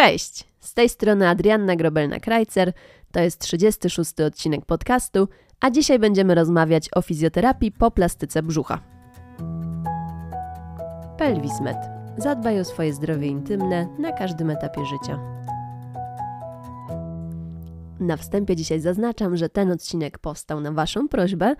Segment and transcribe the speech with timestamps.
[0.00, 0.44] Cześć!
[0.60, 2.72] Z tej strony Adrianna Grobelna-Krajcer.
[3.12, 5.28] To jest 36 odcinek podcastu,
[5.60, 8.80] a dzisiaj będziemy rozmawiać o fizjoterapii po plastyce brzucha.
[11.18, 11.76] Pelwismed.
[12.18, 15.18] Zadbaj o swoje zdrowie intymne na każdym etapie życia.
[18.00, 21.54] Na wstępie dzisiaj zaznaczam, że ten odcinek powstał na Waszą prośbę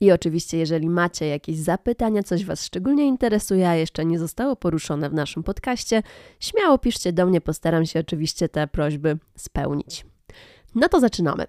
[0.00, 5.10] i oczywiście, jeżeli macie jakieś zapytania, coś Was szczególnie interesuje, a jeszcze nie zostało poruszone
[5.10, 6.02] w naszym podcaście,
[6.40, 10.06] śmiało piszcie do mnie, postaram się oczywiście te prośby spełnić.
[10.74, 11.44] No to zaczynamy.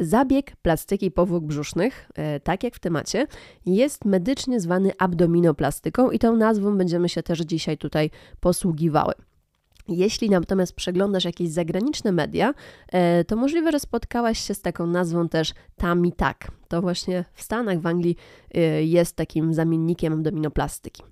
[0.00, 3.26] Zabieg plastyki powłok brzusznych, e, tak jak w temacie,
[3.66, 8.10] jest medycznie zwany abdominoplastyką i tą nazwą będziemy się też dzisiaj tutaj
[8.40, 9.14] posługiwały.
[9.90, 12.54] Jeśli natomiast przeglądasz jakieś zagraniczne media,
[12.88, 16.50] e, to możliwe, że spotkałaś się z taką nazwą też Tami Tak.
[16.68, 18.16] To właśnie w Stanach, w Anglii
[18.54, 21.02] e, jest takim zamiennikiem abdominoplastyki.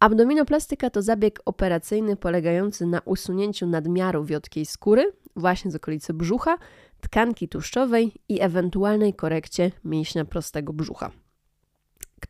[0.00, 6.58] Abdominoplastyka to zabieg operacyjny polegający na usunięciu nadmiaru wiotkiej skóry, właśnie z okolicy brzucha,
[7.00, 11.10] tkanki tłuszczowej i ewentualnej korekcie mięśnia prostego brzucha.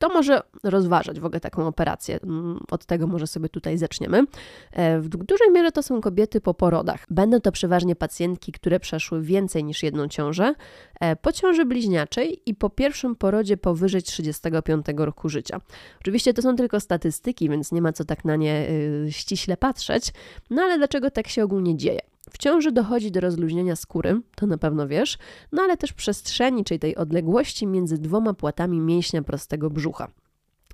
[0.03, 2.19] Kto może rozważać w ogóle taką operację?
[2.23, 4.25] Mm, od tego może sobie tutaj zaczniemy.
[4.73, 7.07] E, w dużej mierze to są kobiety po porodach.
[7.11, 10.55] Będą to przeważnie pacjentki, które przeszły więcej niż jedną ciążę,
[11.01, 15.61] e, po ciąży bliźniaczej i po pierwszym porodzie powyżej 35 roku życia.
[16.01, 20.13] Oczywiście to są tylko statystyki, więc nie ma co tak na nie y, ściśle patrzeć,
[20.51, 22.12] no ale dlaczego tak się ogólnie dzieje?
[22.33, 25.19] W ciąży dochodzi do rozluźnienia skóry, to na pewno wiesz,
[25.53, 30.09] no ale też przestrzeni, czyli tej odległości między dwoma płatami mięśnia prostego brzucha.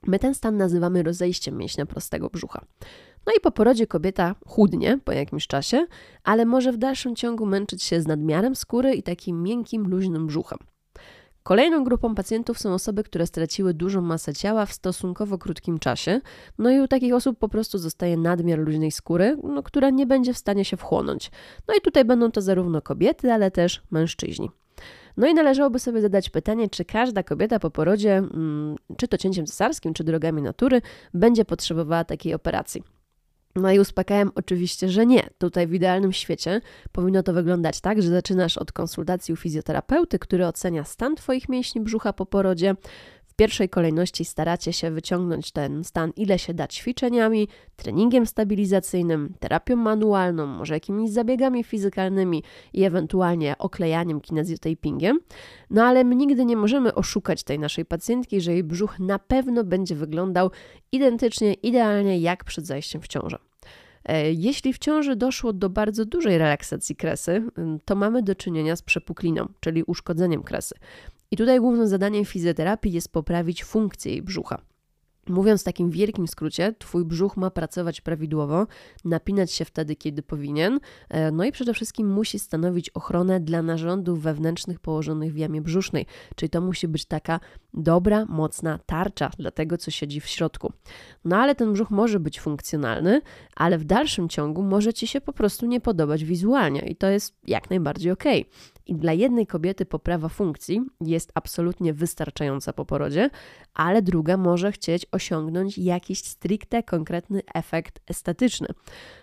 [0.06, 2.64] My ten stan nazywamy rozejściem mięśnia prostego brzucha.
[3.26, 5.86] No i po porodzie kobieta chudnie po jakimś czasie,
[6.24, 10.58] ale może w dalszym ciągu męczyć się z nadmiarem skóry i takim miękkim, luźnym brzuchem.
[11.48, 16.20] Kolejną grupą pacjentów są osoby, które straciły dużą masę ciała w stosunkowo krótkim czasie,
[16.58, 20.34] no i u takich osób po prostu zostaje nadmiar luźnej skóry, no, która nie będzie
[20.34, 21.30] w stanie się wchłonąć.
[21.68, 24.50] No i tutaj będą to zarówno kobiety, ale też mężczyźni.
[25.16, 29.46] No i należałoby sobie zadać pytanie, czy każda kobieta po porodzie, mm, czy to cięciem
[29.46, 30.82] cesarskim, czy drogami natury,
[31.14, 32.82] będzie potrzebowała takiej operacji.
[33.60, 35.30] No i uspokajam oczywiście, że nie.
[35.38, 36.60] Tutaj w idealnym świecie
[36.92, 41.80] powinno to wyglądać tak, że zaczynasz od konsultacji u fizjoterapeuty, który ocenia stan Twoich mięśni
[41.80, 42.74] brzucha po porodzie,
[43.38, 50.46] pierwszej kolejności staracie się wyciągnąć ten stan, ile się da ćwiczeniami, treningiem stabilizacyjnym, terapią manualną,
[50.46, 52.42] może jakimiś zabiegami fizykalnymi
[52.72, 55.20] i ewentualnie oklejaniem kinezjotapingiem.
[55.70, 59.64] No ale my nigdy nie możemy oszukać tej naszej pacjentki, że jej brzuch na pewno
[59.64, 60.50] będzie wyglądał
[60.92, 63.47] identycznie, idealnie jak przed zajściem w ciążę.
[64.08, 67.42] E, jeśli w ciąży doszło do bardzo dużej relaksacji kresy,
[67.84, 70.74] to mamy do czynienia z przepukliną, czyli uszkodzeniem kresy.
[71.30, 74.60] I tutaj głównym zadaniem fizjoterapii jest poprawić funkcję jej brzucha.
[75.28, 78.66] Mówiąc w takim wielkim skrócie, Twój brzuch ma pracować prawidłowo,
[79.04, 84.22] napinać się wtedy, kiedy powinien, e, no i przede wszystkim musi stanowić ochronę dla narządów
[84.22, 86.06] wewnętrznych położonych w jamie brzusznej,
[86.36, 87.40] czyli to musi być taka
[87.74, 90.72] dobra, mocna tarcza dla tego, co siedzi w środku.
[91.24, 93.20] No ale ten brzuch może być funkcjonalny,
[93.56, 97.34] ale w dalszym ciągu może Ci się po prostu nie podobać wizualnie i to jest
[97.46, 98.24] jak najbardziej ok.
[98.88, 103.30] I dla jednej kobiety poprawa funkcji jest absolutnie wystarczająca po porodzie,
[103.74, 108.68] ale druga może chcieć osiągnąć jakiś stricte konkretny efekt estetyczny.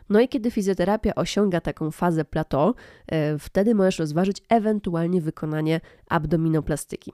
[0.09, 2.74] No i kiedy fizjoterapia osiąga taką fazę plateau,
[3.08, 7.14] e, wtedy możesz rozważyć ewentualnie wykonanie abdominoplastyki.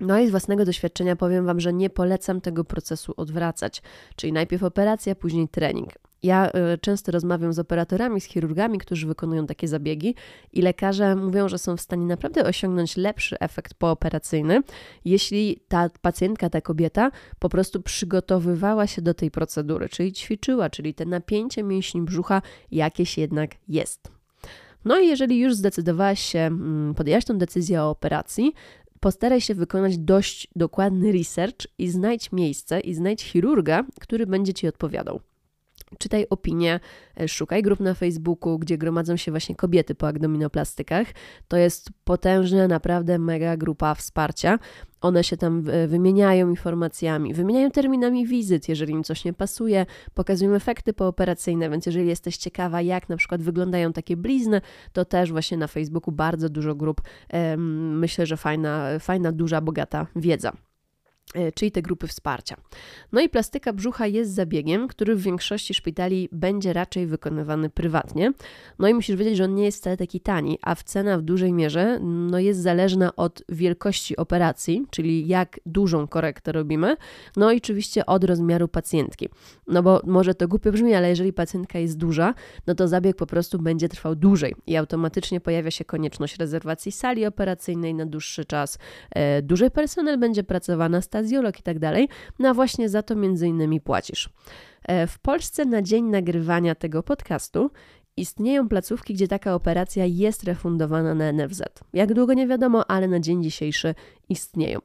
[0.00, 3.82] No i z własnego doświadczenia powiem Wam, że nie polecam tego procesu odwracać,
[4.16, 5.92] czyli najpierw operacja, później trening.
[6.22, 10.14] Ja y, często rozmawiam z operatorami, z chirurgami, którzy wykonują takie zabiegi
[10.52, 14.62] i lekarze mówią, że są w stanie naprawdę osiągnąć lepszy efekt pooperacyjny,
[15.04, 20.94] jeśli ta pacjentka, ta kobieta po prostu przygotowywała się do tej procedury, czyli ćwiczyła, czyli
[20.94, 24.10] te napięcie mięśni brzucha jakieś jednak jest.
[24.84, 28.54] No i jeżeli już zdecydowałaś się, mm, podjęłaś tę decyzję o operacji,
[29.00, 34.68] postaraj się wykonać dość dokładny research i znajdź miejsce i znajdź chirurga, który będzie Ci
[34.68, 35.20] odpowiadał.
[35.98, 36.80] Czytaj opinie,
[37.20, 41.06] e, szukaj grup na Facebooku, gdzie gromadzą się właśnie kobiety po abdominoplastykach.
[41.48, 44.58] To jest potężna, naprawdę mega grupa wsparcia.
[45.00, 50.54] One się tam e, wymieniają informacjami, wymieniają terminami wizyt, jeżeli im coś nie pasuje, pokazują
[50.54, 54.60] efekty pooperacyjne, więc jeżeli jesteś ciekawa, jak na przykład wyglądają takie blizny,
[54.92, 57.00] to też właśnie na Facebooku bardzo dużo grup.
[57.56, 60.69] Myślę, że fajna, fajna, duża, bogata wiedza.
[61.34, 62.56] E, czyli te grupy wsparcia.
[63.12, 68.32] No i plastyka brzucha jest zabiegiem, który w większości szpitali będzie raczej wykonywany prywatnie.
[68.78, 71.22] No i musisz wiedzieć, że on nie jest wcale taki tani, a w cena w
[71.22, 76.96] dużej mierze no jest zależna od wielkości operacji, czyli jak dużą korektę robimy,
[77.36, 79.28] no i oczywiście od rozmiaru pacjentki.
[79.66, 82.34] No bo może to głupio brzmi, ale jeżeli pacjentka jest duża,
[82.66, 87.26] no to zabieg po prostu będzie trwał dłużej i automatycznie pojawia się konieczność rezerwacji sali
[87.26, 88.78] operacyjnej na dłuższy czas.
[89.10, 92.08] E, dłużej personel będzie pracował na anestezjolog i tak dalej,
[92.38, 94.28] no a właśnie za to między innymi płacisz.
[94.82, 97.70] E, w Polsce na dzień nagrywania tego podcastu
[98.16, 101.62] istnieją placówki, gdzie taka operacja jest refundowana na NFZ.
[101.92, 103.94] Jak długo nie wiadomo, ale na dzień dzisiejszy
[104.28, 104.78] istnieją.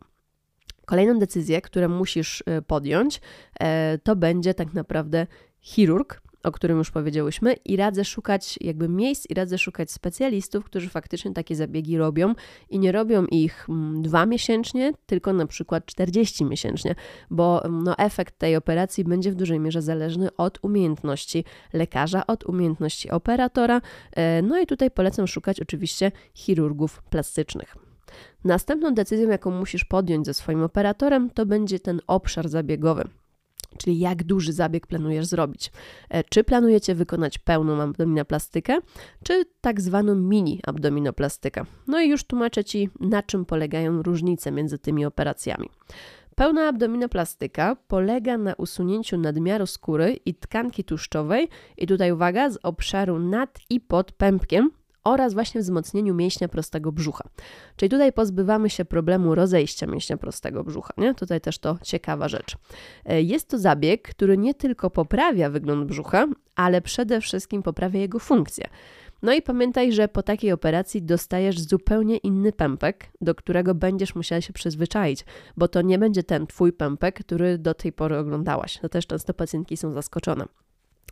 [0.86, 3.22] Kolejną decyzję, którą musisz e, podjąć,
[3.60, 5.28] e, to będzie tak naprawdę
[5.62, 10.90] chirurg, o którym już powiedziałyśmy, i radzę szukać jakby miejsc i radzę szukać specjalistów, którzy
[10.90, 12.34] faktycznie takie zabiegi robią
[12.70, 16.96] i nie robią ich mm, dwa miesięcznie, tylko na przykład 40 miesięcznie,
[17.30, 21.44] bo mm, no, efekt tej operacji będzie w dużej mierze zależny od umiejętności
[21.74, 23.82] lekarza, od umiejętności operatora.
[24.12, 27.76] E, no i tutaj polecam szukać oczywiście chirurgów plastycznych.
[28.44, 33.08] Następną decyzją, jaką musisz podjąć ze swoim operatorem, to będzie ten obszar zabiegowy
[33.78, 35.72] czyli jak duży zabieg planujesz zrobić.
[36.10, 38.78] E, czy planujecie wykonać pełną abdominoplastykę,
[39.24, 41.66] czy tak zwaną mini abdominoplastykę.
[41.88, 45.70] No i już tłumaczę Ci, na czym polegają różnice między tymi operacjami.
[46.36, 51.48] Pełna abdominoplastyka polega na usunięciu nadmiaru skóry i tkanki tłuszczowej
[51.78, 54.72] i tutaj uwaga, z obszaru nad i pod pępkiem,
[55.06, 57.30] oraz właśnie wzmocnieniu mięśnia prostego brzucha.
[57.76, 60.94] Czyli tutaj pozbywamy się problemu rozejścia mięśnia prostego brzucha.
[60.98, 61.16] Nie?
[61.16, 62.56] Tutaj też to ciekawa rzecz.
[63.06, 68.20] E, jest to zabieg, który nie tylko poprawia wygląd brzucha, ale przede wszystkim poprawia jego
[68.20, 68.68] funkcję.
[69.22, 74.42] No i pamiętaj, że po takiej operacji dostajesz zupełnie inny pępek, do którego będziesz musiała
[74.42, 75.26] się przyzwyczaić,
[75.58, 78.78] bo to nie będzie ten twój pępek, który do tej pory oglądałaś.
[78.82, 80.46] To też często pacjentki są zaskoczone.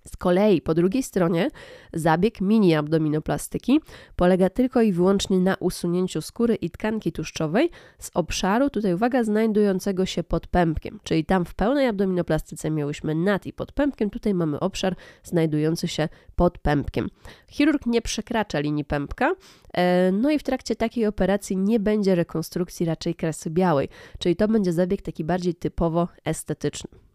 [0.08, 1.50] Z kolei po drugiej stronie
[1.94, 3.82] zabieg mini abdominoplastyki
[4.16, 7.70] polega tylko i wyłącznie na usunięciu skóry i tkanki tłuszczowej
[8.00, 13.46] z obszaru, tutaj uwaga, znajdującego się pod pępkiem, czyli tam w pełnej abdominoplastyce miałyśmy nad
[13.46, 17.10] i pod pępkiem, tutaj mamy obszar znajdujący się pod pępkiem.
[17.48, 19.36] Chirurg nie przekracza linii pępka,
[19.74, 24.48] e, no i w trakcie takiej operacji nie będzie rekonstrukcji raczej kresy białej, czyli to
[24.48, 27.13] będzie zabieg taki bardziej typowo estetyczny.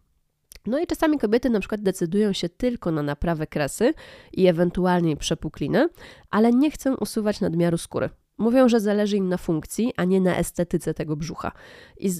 [0.65, 3.93] No i czasami kobiety na przykład decydują się tylko na naprawę kresy
[4.33, 5.89] i ewentualnie przepuklinę,
[6.29, 8.09] ale nie chcą usuwać nadmiaru skóry.
[8.37, 11.51] Mówią, że zależy im na funkcji, a nie na estetyce tego brzucha.
[11.97, 12.11] I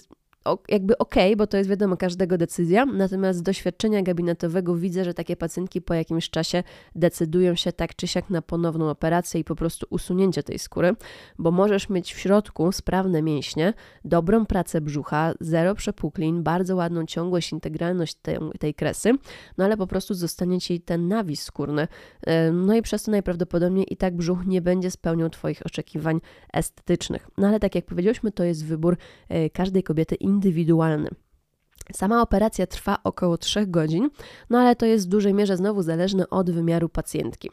[0.69, 5.13] jakby okej, okay, bo to jest wiadomo każdego decyzja, natomiast z doświadczenia gabinetowego widzę, że
[5.13, 6.63] takie pacjentki po jakimś czasie
[6.95, 10.95] decydują się tak czy siak na ponowną operację i po prostu usunięcie tej skóry,
[11.37, 13.73] bo możesz mieć w środku sprawne mięśnie,
[14.05, 19.11] dobrą pracę brzucha, zero przepuklin, bardzo ładną ciągłość, integralność tej, tej kresy,
[19.57, 21.87] no ale po prostu zostanie Ci ten nawis skórny,
[22.53, 26.21] no i przez to najprawdopodobniej i tak brzuch nie będzie spełniał Twoich oczekiwań
[26.53, 27.27] estetycznych.
[27.37, 28.97] No ale tak jak powiedzieliśmy, to jest wybór
[29.29, 31.09] e, każdej kobiety indywidualny.
[31.93, 34.09] Sama operacja trwa około 3 godzin,
[34.49, 37.49] no ale to jest w dużej mierze znowu zależne od wymiaru pacjentki.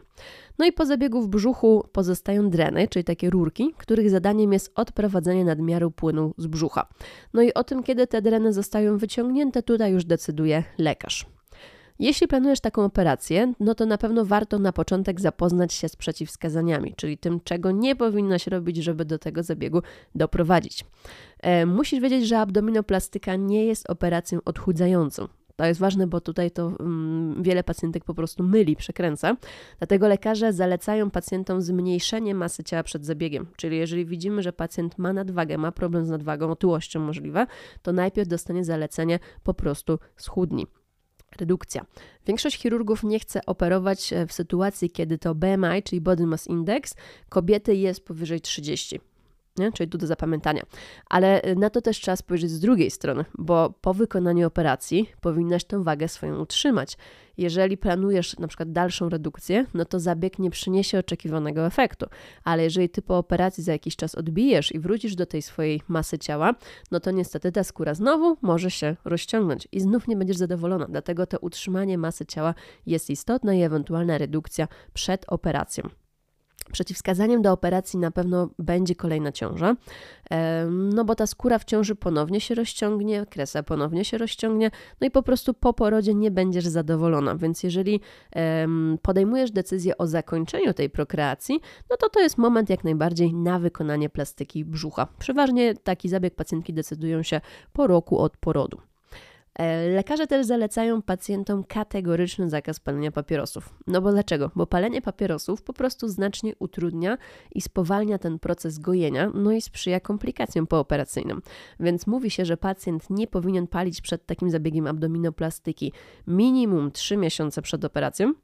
[0.58, 5.44] No i po zabiegu w brzuchu pozostają dreny, czyli takie rurki, których zadaniem jest odprowadzenie
[5.44, 6.87] nadmiaru płynu z brzucha.
[7.34, 11.36] No i o tym, kiedy te dreny zostają wyciągnięte, tutaj już decyduje lekarz.
[11.98, 16.94] Jeśli planujesz taką operację, no to na pewno warto na początek zapoznać się z przeciwwskazaniami,
[16.96, 19.82] czyli tym, czego nie powinnaś robić, żeby do tego zabiegu
[20.14, 20.84] doprowadzić.
[21.40, 25.28] E, musisz wiedzieć, że abdominoplastyka nie jest operacją odchudzającą.
[25.56, 29.37] To jest ważne, bo tutaj to um, wiele pacjentek po prostu myli, przekręca.
[29.78, 33.46] Dlatego lekarze zalecają pacjentom zmniejszenie masy ciała przed zabiegiem.
[33.56, 37.46] Czyli jeżeli widzimy, że pacjent ma nadwagę, ma problem z nadwagą, otyłością możliwe,
[37.82, 40.67] to najpierw dostanie zalecenie po prostu schudni
[41.36, 41.86] redukcja.
[42.26, 46.94] Większość chirurgów nie chce operować e, w sytuacji, kiedy to BMI, czyli Body Mass Index,
[47.28, 49.00] kobiety jest powyżej 30
[49.58, 49.72] nie?
[49.72, 50.63] czyli tu do zapamiętania.
[51.10, 55.65] Ale y, na to też trzeba spojrzeć z drugiej strony, bo po wykonaniu operacji powinnaś
[55.65, 56.96] tę wagę swoją utrzymać.
[57.39, 62.06] Jeżeli planujesz na przykład dalszą redukcję, no to zabieg nie przyniesie oczekiwanego efektu.
[62.44, 66.19] Ale jeżeli ty po operacji za jakiś czas odbijesz i wrócisz do tej swojej masy
[66.19, 66.55] ciała,
[66.91, 70.86] no to niestety ta skóra znowu może się rozciągnąć i znów nie będziesz zadowolona.
[70.89, 72.55] Dlatego to utrzymanie masy ciała
[72.86, 76.06] jest istotne i ewentualna redukcja przed operacją.
[76.73, 79.77] Przeciwwskazaniem do operacji na pewno będzie kolejna ciąża,
[80.70, 84.70] no bo ta skóra w ciąży ponownie się rozciągnie, kresa ponownie się rozciągnie,
[85.01, 87.37] no i po prostu po porodzie nie będziesz zadowolona.
[87.37, 88.01] Więc jeżeli
[89.03, 94.11] podejmujesz decyzję o zakończeniu tej prokreacji, no to to jest moment jak najbardziej na wykonanie
[94.11, 95.08] plastyki brzucha.
[95.19, 97.41] Przeważnie taki zabieg pacjentki decydują się
[97.73, 98.79] po roku od porodu.
[99.58, 103.75] E, lekarze też zalecają pacjentom kategoryczny zakaz palenia papierosów.
[103.86, 104.51] No bo dlaczego?
[104.55, 107.19] Bo palenie papierosów po prostu znacznie utrudnia
[107.55, 111.43] i spowalnia ten proces gojenia, no i sprzyja komplikacjom pooperacyjnym.
[111.81, 115.93] Więc mówi się, że pacjent nie powinien palić przed takim zabiegiem abdominoplastyki
[116.27, 118.34] minimum 3 miesiące przed operacją,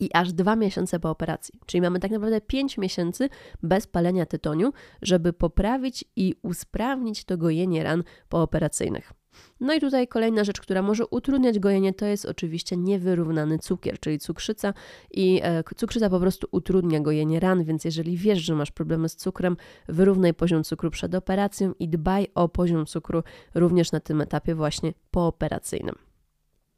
[0.00, 1.54] i aż dwa miesiące po operacji.
[1.66, 3.28] Czyli mamy tak naprawdę 5 miesięcy
[3.62, 9.12] bez palenia tytoniu, żeby poprawić i usprawnić to gojenie ran pooperacyjnych.
[9.60, 14.18] No i tutaj kolejna rzecz, która może utrudniać gojenie, to jest oczywiście niewyrównany cukier, czyli
[14.18, 14.74] cukrzyca
[15.10, 19.16] i e, cukrzyca po prostu utrudnia gojenie ran, więc jeżeli wiesz, że masz problemy z
[19.16, 19.56] cukrem,
[19.88, 23.22] wyrównaj poziom cukru przed operacją i dbaj o poziom cukru
[23.54, 25.94] również na tym etapie właśnie pooperacyjnym.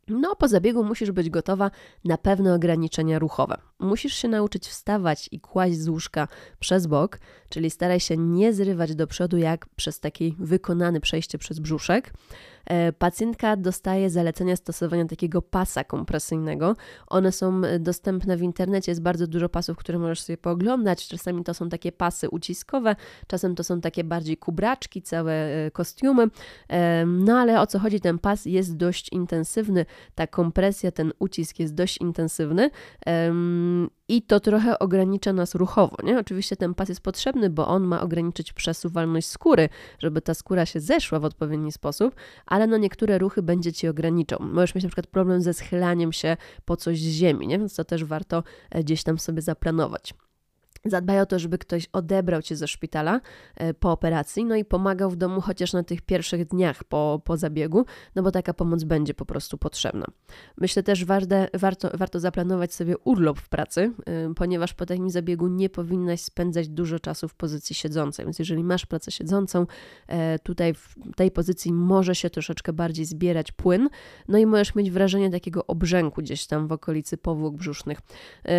[0.09, 1.71] No, po zabiegu musisz być gotowa
[2.05, 3.70] na pewne ograniczenia ruchowe.
[3.81, 7.19] Musisz się nauczyć wstawać i kłaść z łóżka przez bok,
[7.49, 12.13] czyli staraj się nie zrywać do przodu jak przez taki wykonany przejście przez brzuszek.
[12.65, 16.77] E, pacjentka dostaje zalecenia stosowania takiego pasa kompresyjnego.
[17.07, 21.09] One są e, dostępne w internecie, jest bardzo dużo pasów, które możesz sobie pooglądać.
[21.09, 22.97] Czasami to są takie pasy uciskowe,
[23.27, 26.29] czasem to są takie bardziej kubraczki, całe e, kostiumy.
[27.07, 31.75] No ale o co chodzi, ten pas jest dość intensywny, ta kompresja, ten ucisk jest
[31.75, 32.71] dość intensywny
[34.09, 35.97] i to trochę ogranicza nas ruchowo.
[36.05, 36.19] Nie?
[36.19, 40.81] Oczywiście ten pas jest potrzebny, bo on ma ograniczyć przesuwalność skóry, żeby ta skóra się
[40.81, 42.15] zeszła w odpowiedni sposób,
[42.47, 44.37] ale no niektóre ruchy będzie ci ograniczą.
[44.41, 47.59] Możesz mieć na przykład problem ze schylaniem się po coś z ziemi, nie?
[47.59, 50.15] więc to też warto e, gdzieś tam sobie zaplanować.
[50.85, 53.21] Zadbaj o to, żeby ktoś odebrał cię ze szpitala
[53.57, 57.37] e, po operacji, no i pomagał w domu chociaż na tych pierwszych dniach po, po
[57.37, 57.85] zabiegu,
[58.15, 60.07] no bo taka pomoc będzie po prostu potrzebna.
[60.57, 65.49] Myślę też, warte, warto, warto zaplanować sobie urlop w pracy, e, ponieważ po takim zabiegu
[65.49, 68.25] nie powinnaś spędzać dużo czasu w pozycji siedzącej.
[68.25, 69.67] Więc jeżeli masz pracę siedzącą,
[70.07, 73.89] e, tutaj w tej pozycji może się troszeczkę bardziej zbierać płyn,
[74.29, 77.99] no i możesz mieć wrażenie takiego obrzęku gdzieś tam w okolicy powłok brzusznych.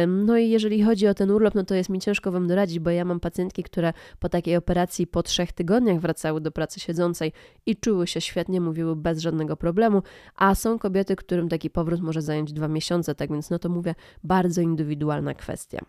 [0.08, 2.90] No i jeżeli chodzi o ten urlop, no to jest mi ciężko Wam doradzić, bo
[2.90, 7.32] ja mam pacjentki, które po takiej operacji po trzech tygodniach wracały do pracy siedzącej
[7.66, 10.04] i czuły się świetnie, mówiły bez żadnego problemu,
[10.36, 13.96] a są kobiety, którym taki powrót może zająć dwa miesiące, tak więc no to mówię,
[14.24, 15.80] bardzo indywidualna kwestia.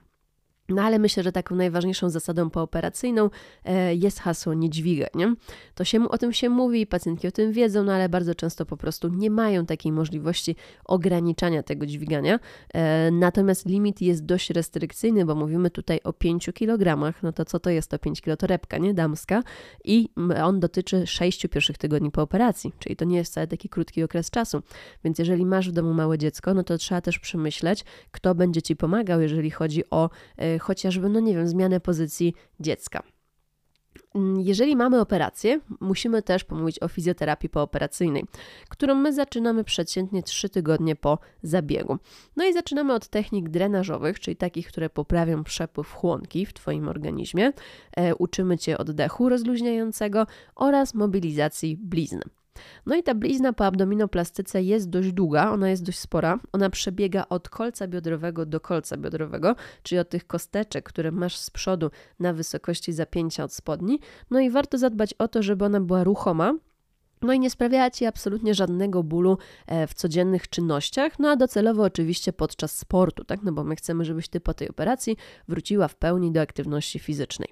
[0.68, 3.30] No ale myślę, że taką najważniejszą zasadą pooperacyjną
[3.64, 5.34] e, jest hasło nie dźwigaj, nie?
[5.74, 8.76] To się, o tym się mówi, pacjentki o tym wiedzą, no ale bardzo często po
[8.76, 12.40] prostu nie mają takiej możliwości ograniczania tego dźwigania.
[12.74, 17.60] E, natomiast limit jest dość restrykcyjny, bo mówimy tutaj o 5 kg, no to co
[17.60, 18.36] to jest to 5 kg?
[18.36, 18.94] Torebka, nie?
[18.94, 19.42] Damska.
[19.84, 20.08] I
[20.42, 24.30] on dotyczy 6 pierwszych tygodni po operacji, czyli to nie jest wcale taki krótki okres
[24.30, 24.62] czasu.
[25.04, 28.76] Więc jeżeli masz w domu małe dziecko, no to trzeba też przemyśleć, kto będzie Ci
[28.76, 33.02] pomagał, jeżeli chodzi o e, chociażby, no nie wiem, zmianę pozycji dziecka.
[34.14, 38.24] Mm, jeżeli mamy operację, musimy też pomówić o fizjoterapii pooperacyjnej,
[38.68, 41.98] którą my zaczynamy przeciętnie 3 tygodnie po zabiegu.
[42.36, 47.52] No i zaczynamy od technik drenażowych, czyli takich, które poprawią przepływ chłonki w Twoim organizmie.
[47.96, 52.22] E, uczymy Cię oddechu rozluźniającego oraz mobilizacji blizny.
[52.86, 56.40] No i ta blizna po abdominoplastyce jest dość długa, ona jest dość spora.
[56.52, 61.50] Ona przebiega od kolca biodrowego do kolca biodrowego, czyli od tych kosteczek, które masz z
[61.50, 61.90] przodu
[62.20, 64.00] na wysokości zapięcia od spodni.
[64.30, 66.54] No i warto zadbać o to, żeby ona była ruchoma,
[67.22, 71.82] no i nie sprawiała Ci absolutnie żadnego bólu e, w codziennych czynnościach, no a docelowo
[71.82, 73.42] oczywiście podczas sportu, tak?
[73.42, 75.16] No bo my chcemy, żebyś Ty po tej operacji
[75.48, 77.48] wróciła w pełni do aktywności fizycznej.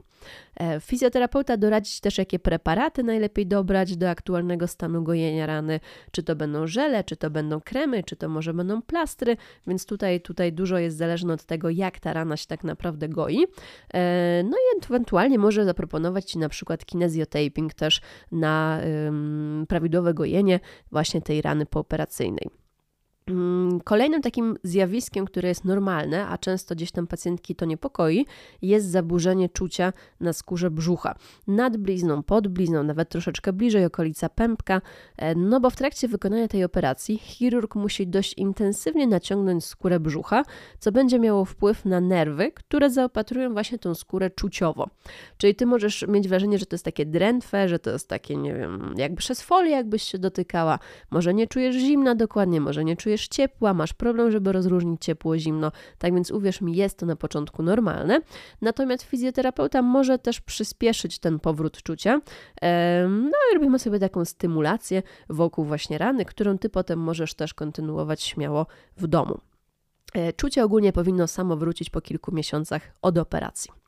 [0.57, 6.37] E, fizjoterapeuta doradzić też, jakie preparaty najlepiej dobrać do aktualnego stanu gojenia rany, czy to
[6.37, 9.37] będą żele, czy to będą kremy, czy to może będą plastry,
[9.67, 13.47] więc tutaj, tutaj dużo jest zależne od tego, jak ta rana się tak naprawdę goi.
[13.95, 18.01] E, no i ewentualnie może zaproponować Ci na przykład kinezjotaping też
[18.33, 18.81] na
[19.69, 20.61] prawidłowe gojenie
[20.91, 22.51] właśnie tej rany pooperacyjnej.
[23.85, 28.27] Kolejnym takim zjawiskiem, które jest normalne, a często gdzieś tam pacjentki to niepokoi,
[28.63, 31.15] jest zaburzenie czucia na skórze brzucha.
[31.47, 34.81] Nad blizną, pod blizną, nawet troszeczkę bliżej okolica pępka,
[35.17, 40.43] e, no bo w trakcie wykonania tej operacji chirurg musi dość intensywnie naciągnąć skórę brzucha,
[40.79, 44.89] co będzie miało wpływ na nerwy, które zaopatrują właśnie tą skórę czuciowo.
[45.37, 48.55] Czyli ty możesz mieć wrażenie, że to jest takie drętwe, że to jest takie, nie
[48.55, 50.79] wiem, jakby przez folię jakbyś się dotykała,
[51.11, 53.29] może nie czujesz zimna dokładnie, może nie czujesz czujesz
[53.71, 55.73] ciepła, masz problem, żeby rozróżnić ciepło-zimno.
[55.99, 58.21] Tak więc uwierz mi, jest to na początku normalne.
[58.61, 62.21] Natomiast fizjoterapeuta może też przyspieszyć ten powrót czucia.
[63.09, 68.23] No i robimy sobie taką stymulację wokół właśnie rany, którą ty potem możesz też kontynuować
[68.23, 69.41] śmiało w domu.
[70.15, 73.80] E, czucie ogólnie powinno samo wrócić po kilku miesiącach od operacji.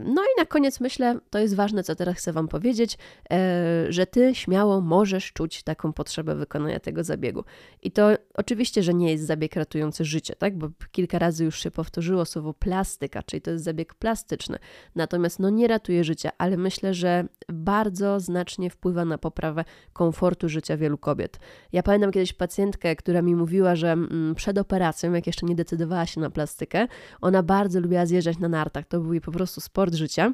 [0.00, 2.98] No i na koniec myślę, to jest ważne, co teraz chcę Wam powiedzieć,
[3.32, 7.44] e, że Ty śmiało możesz czuć taką potrzebę wykonania tego zabiegu.
[7.82, 10.58] I to oczywiście, że nie jest zabieg ratujący życie, tak?
[10.58, 14.58] Bo kilka razy już się powtórzyło słowo plastyka, czyli to jest zabieg plastyczny.
[14.94, 17.24] Natomiast no nie ratuje życia, ale myślę, że
[17.64, 21.38] bardzo znacznie wpływa na poprawę komfortu życia wielu kobiet.
[21.72, 26.06] Ja pamiętam kiedyś pacjentkę, która mi mówiła, że mm, przed operacją, jak jeszcze nie decydowała
[26.06, 26.86] się na plastykę,
[27.20, 28.84] ona bardzo lubiła zjeżdżać na nartach.
[28.86, 30.32] To był jej po prostu sport sport życia.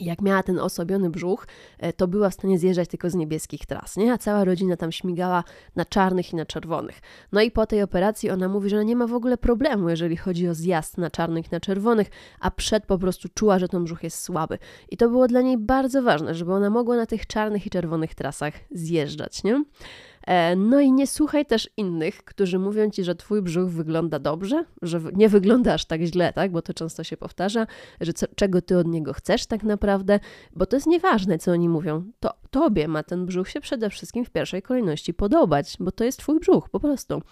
[0.00, 1.46] Jak miała ten osobiony brzuch,
[1.78, 4.12] e, to była w stanie zjeżdżać tylko z niebieskich tras, nie?
[4.12, 5.44] A cała rodzina tam śmigała
[5.76, 7.00] na czarnych i na czerwonych.
[7.32, 10.48] No i po tej operacji ona mówi, że nie ma w ogóle problemu, jeżeli chodzi
[10.48, 14.02] o zjazd na czarnych i na czerwonych, a przed po prostu czuła, że ten brzuch
[14.02, 14.58] jest słaby.
[14.90, 18.14] I to było dla niej bardzo ważne, żeby ona mogła na tych czarnych i czerwonych
[18.14, 19.64] trasach zjeżdżać, nie?
[20.26, 24.64] E, no i nie słuchaj też innych, którzy mówią ci, że twój brzuch wygląda dobrze,
[24.82, 26.52] że nie wygląda aż tak źle, tak?
[26.52, 27.66] Bo to często się powtarza,
[28.00, 30.20] że co, czego ty od niego chcesz tak naprawdę,
[30.56, 32.04] bo to jest nieważne, co oni mówią.
[32.20, 36.18] To tobie ma ten brzuch się przede wszystkim w pierwszej kolejności podobać, bo to jest
[36.18, 37.22] twój brzuch po prostu.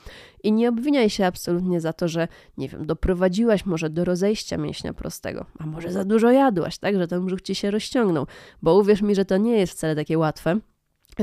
[0.42, 4.92] I nie obwiniaj się absolutnie za to, że nie wiem, doprowadziłaś może do rozejścia mięśnia
[4.92, 8.26] prostego, a może za dużo jadłaś, tak, że ten brzuch ci się rozciągnął,
[8.62, 10.60] bo uwierz mi, że to nie jest wcale takie łatwe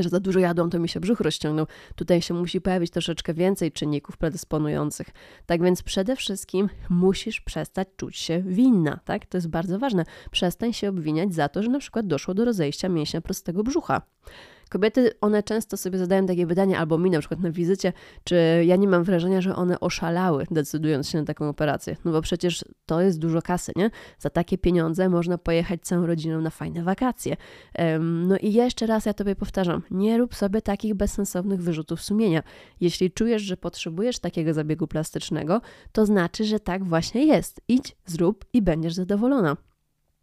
[0.04, 1.66] że za dużo jadłam, to mi się brzuch rozciągnął.
[1.96, 5.10] Tutaj się musi pojawić troszeczkę więcej czynników predysponujących.
[5.46, 9.26] Tak więc przede wszystkim musisz przestać czuć się winna, tak?
[9.26, 10.04] To jest bardzo ważne.
[10.32, 14.02] Przestań się obwiniać za to, że na przykład doszło do rozejścia mięśnia prostego brzucha.
[14.70, 17.94] Kobiety, one często sobie zadają takie pytanie, albo mi na przykład na wizycie,
[18.24, 21.96] czy ja nie mam wrażenia, że one oszalały, decydując się na taką operację.
[22.06, 23.90] No bo przecież to jest dużo kasy, nie?
[24.20, 27.38] Za takie pieniądze można pojechać całą rodziną na fajne wakacje.
[28.00, 32.44] No i jeszcze raz ja tobie powtarzam, nie rób sobie takich bezsensownych wyrzutów sumienia.
[32.82, 37.62] Jeśli czujesz, że potrzebujesz takiego zabiegu plastycznego, to znaczy, że tak właśnie jest.
[37.68, 39.58] Idź, zrób i będziesz zadowolona.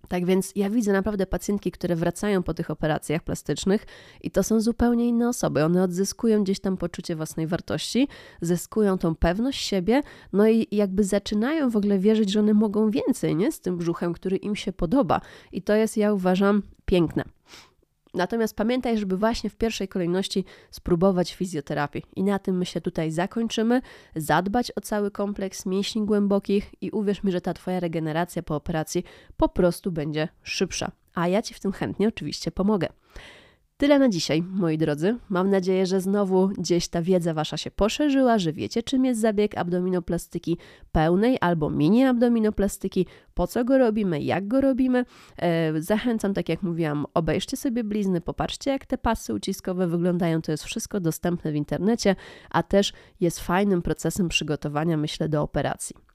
[0.08, 3.86] Tak więc ja widzę naprawdę pacjentki, które wracają po tych operacjach plastycznych
[4.22, 5.64] i to są zupełnie inne osoby.
[5.64, 8.08] One odzyskują gdzieś tam poczucie własnej wartości,
[8.40, 13.36] zyskują tą pewność siebie, no i jakby zaczynają w ogóle wierzyć, że one mogą więcej,
[13.36, 13.52] nie?
[13.52, 15.20] Z tym brzuchem, który im się podoba.
[15.52, 17.24] I to jest, ja uważam, piękne.
[18.14, 22.02] Natomiast pamiętaj, żeby właśnie w pierwszej kolejności spróbować fizjoterapii.
[22.16, 23.80] I na tym my się tutaj zakończymy.
[24.16, 29.04] Zadbać o cały kompleks mięśni głębokich i uwierz mi, że ta Twoja regeneracja po operacji
[29.36, 30.90] po prostu będzie szybsza.
[31.14, 32.88] A ja Ci w tym chętnie oczywiście pomogę.
[33.76, 35.18] Tyle na dzisiaj, moi drodzy.
[35.28, 39.58] Mam nadzieję, że znowu gdzieś ta wiedza wasza się poszerzyła, że wiecie, czym jest zabieg
[39.58, 40.58] abdominoplastyki
[40.92, 45.04] pełnej albo mini abdominoplastyki, po co go robimy, jak go robimy.
[45.36, 50.42] E, zachęcam, tak jak mówiłam, obejrzcie sobie blizny, popatrzcie, jak te pasy uciskowe wyglądają.
[50.42, 52.16] To jest wszystko dostępne w internecie,
[52.50, 56.13] a też jest fajnym procesem przygotowania, myślę, do operacji.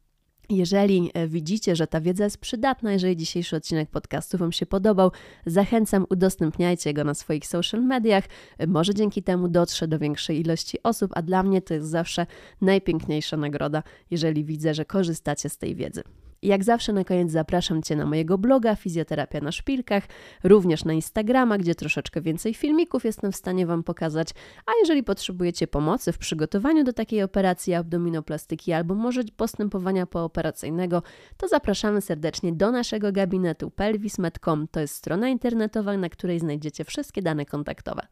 [0.49, 5.11] Jeżeli e, widzicie, że ta wiedza jest przydatna, jeżeli dzisiejszy odcinek podcastu Wam się podobał,
[5.45, 8.23] zachęcam, udostępniajcie go na swoich social mediach.
[8.57, 12.25] E, może dzięki temu dotrze do większej ilości osób, a dla mnie to jest zawsze
[12.61, 16.03] najpiękniejsza nagroda, jeżeli widzę, że korzystacie z tej wiedzy.
[16.41, 20.03] Jak zawsze na koniec zapraszam Cię na mojego bloga Fizjoterapia na Szpilkach,
[20.43, 24.29] również na Instagrama, gdzie troszeczkę więcej filmików jestem w stanie Wam pokazać,
[24.65, 31.03] a jeżeli potrzebujecie pomocy w przygotowaniu do takiej operacji abdominoplastyki albo może postępowania pooperacyjnego,
[31.37, 34.67] to zapraszamy serdecznie do naszego gabinetu pelvis.com.
[34.71, 38.07] To jest strona internetowa, na której znajdziecie wszystkie dane kontaktowe.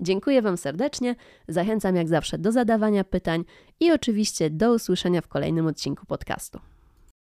[0.00, 1.14] Dziękuję Wam serdecznie,
[1.48, 3.44] zachęcam jak zawsze do zadawania pytań
[3.80, 6.60] i oczywiście do usłyszenia w kolejnym odcinku podcastu.